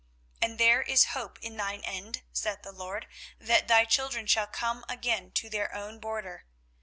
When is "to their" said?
5.33-5.71